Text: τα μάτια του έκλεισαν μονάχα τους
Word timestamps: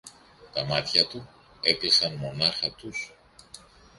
τα 0.53 0.65
μάτια 0.65 1.07
του 1.07 1.27
έκλεισαν 1.61 2.13
μονάχα 2.15 2.71
τους 2.71 3.13